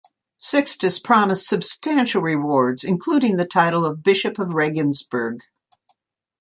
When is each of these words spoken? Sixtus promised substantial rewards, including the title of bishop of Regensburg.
Sixtus 0.39 0.97
promised 0.97 1.47
substantial 1.47 2.23
rewards, 2.23 2.83
including 2.83 3.35
the 3.37 3.45
title 3.45 3.85
of 3.85 4.01
bishop 4.01 4.39
of 4.39 4.55
Regensburg. 4.55 5.41